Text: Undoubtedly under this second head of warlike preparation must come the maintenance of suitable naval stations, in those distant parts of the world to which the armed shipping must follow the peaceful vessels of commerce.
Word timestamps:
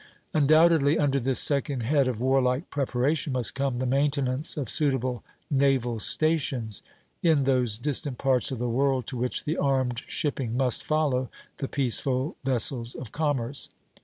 Undoubtedly 0.33 0.97
under 0.97 1.19
this 1.19 1.39
second 1.39 1.81
head 1.81 2.07
of 2.07 2.19
warlike 2.19 2.67
preparation 2.71 3.33
must 3.33 3.53
come 3.53 3.75
the 3.75 3.85
maintenance 3.85 4.57
of 4.57 4.67
suitable 4.67 5.23
naval 5.51 5.99
stations, 5.99 6.81
in 7.21 7.43
those 7.43 7.77
distant 7.77 8.17
parts 8.17 8.49
of 8.49 8.57
the 8.57 8.67
world 8.67 9.05
to 9.05 9.15
which 9.15 9.43
the 9.45 9.57
armed 9.57 9.99
shipping 10.07 10.57
must 10.57 10.83
follow 10.83 11.29
the 11.57 11.67
peaceful 11.67 12.35
vessels 12.43 12.95
of 12.95 13.11
commerce. 13.11 13.69